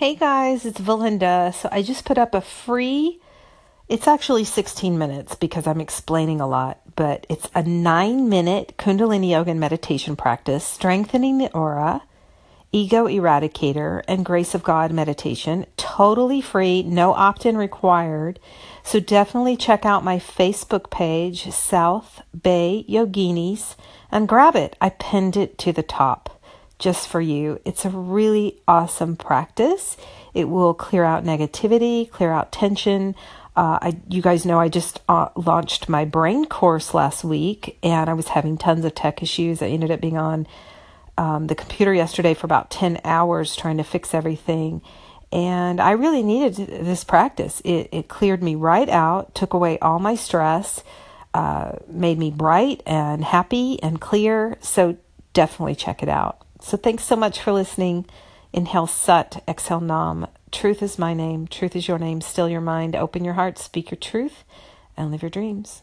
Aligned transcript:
Hey 0.00 0.14
guys, 0.14 0.64
it's 0.64 0.80
Valinda. 0.80 1.52
So 1.52 1.68
I 1.70 1.82
just 1.82 2.06
put 2.06 2.16
up 2.16 2.32
a 2.32 2.40
free, 2.40 3.20
it's 3.86 4.08
actually 4.08 4.44
16 4.44 4.96
minutes 4.96 5.34
because 5.34 5.66
I'm 5.66 5.78
explaining 5.78 6.40
a 6.40 6.48
lot, 6.48 6.80
but 6.96 7.26
it's 7.28 7.50
a 7.54 7.62
nine 7.62 8.30
minute 8.30 8.76
Kundalini 8.78 9.28
Yoga 9.28 9.50
and 9.50 9.60
meditation 9.60 10.16
practice, 10.16 10.64
strengthening 10.64 11.36
the 11.36 11.52
aura, 11.52 12.04
ego 12.72 13.08
eradicator, 13.08 14.02
and 14.08 14.24
grace 14.24 14.54
of 14.54 14.62
God 14.62 14.90
meditation. 14.90 15.66
Totally 15.76 16.40
free, 16.40 16.82
no 16.82 17.12
opt 17.12 17.44
in 17.44 17.58
required. 17.58 18.40
So 18.82 19.00
definitely 19.00 19.58
check 19.58 19.84
out 19.84 20.02
my 20.02 20.18
Facebook 20.18 20.90
page, 20.90 21.50
South 21.50 22.22
Bay 22.42 22.86
Yoginis, 22.88 23.76
and 24.10 24.26
grab 24.26 24.56
it. 24.56 24.76
I 24.80 24.88
pinned 24.88 25.36
it 25.36 25.58
to 25.58 25.72
the 25.72 25.82
top 25.82 26.39
just 26.80 27.06
for 27.06 27.20
you. 27.20 27.60
It's 27.64 27.84
a 27.84 27.90
really 27.90 28.60
awesome 28.66 29.14
practice. 29.14 29.96
It 30.34 30.48
will 30.48 30.74
clear 30.74 31.04
out 31.04 31.24
negativity, 31.24 32.10
clear 32.10 32.32
out 32.32 32.50
tension. 32.50 33.14
Uh, 33.54 33.78
I, 33.82 34.00
you 34.08 34.22
guys 34.22 34.46
know 34.46 34.58
I 34.58 34.68
just 34.68 35.00
uh, 35.08 35.28
launched 35.36 35.88
my 35.88 36.04
brain 36.04 36.46
course 36.46 36.94
last 36.94 37.22
week, 37.22 37.78
and 37.82 38.08
I 38.08 38.14
was 38.14 38.28
having 38.28 38.56
tons 38.56 38.84
of 38.84 38.94
tech 38.94 39.22
issues. 39.22 39.62
I 39.62 39.66
ended 39.66 39.90
up 39.90 40.00
being 40.00 40.16
on 40.16 40.46
um, 41.18 41.46
the 41.48 41.54
computer 41.54 41.92
yesterday 41.92 42.34
for 42.34 42.46
about 42.46 42.70
10 42.70 43.00
hours 43.04 43.54
trying 43.54 43.76
to 43.76 43.84
fix 43.84 44.14
everything. 44.14 44.80
And 45.32 45.80
I 45.80 45.92
really 45.92 46.22
needed 46.22 46.54
this 46.56 47.04
practice. 47.04 47.60
It, 47.64 47.88
it 47.92 48.08
cleared 48.08 48.42
me 48.42 48.54
right 48.54 48.88
out, 48.88 49.34
took 49.34 49.52
away 49.52 49.78
all 49.80 49.98
my 49.98 50.14
stress, 50.14 50.82
uh, 51.34 51.72
made 51.86 52.18
me 52.18 52.30
bright 52.30 52.82
and 52.86 53.22
happy 53.22 53.80
and 53.82 54.00
clear. 54.00 54.56
So 54.60 54.96
definitely 55.32 55.74
check 55.76 56.02
it 56.02 56.08
out. 56.08 56.44
So 56.60 56.76
thanks 56.76 57.04
so 57.04 57.16
much 57.16 57.40
for 57.40 57.52
listening. 57.52 58.06
Inhale 58.52 58.86
Sat, 58.86 59.42
exhale 59.48 59.80
Nam. 59.80 60.26
Truth 60.52 60.82
is 60.82 60.98
my 60.98 61.14
name. 61.14 61.46
Truth 61.46 61.74
is 61.74 61.88
your 61.88 61.98
name. 61.98 62.20
Still 62.20 62.48
your 62.48 62.60
mind. 62.60 62.94
Open 62.94 63.24
your 63.24 63.34
heart. 63.34 63.58
Speak 63.58 63.90
your 63.90 63.98
truth 63.98 64.44
and 64.96 65.10
live 65.10 65.22
your 65.22 65.30
dreams. 65.30 65.82